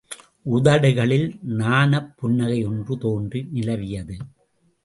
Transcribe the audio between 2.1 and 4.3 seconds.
புன்னகை ஒன்று தோன்றி நிலவியது.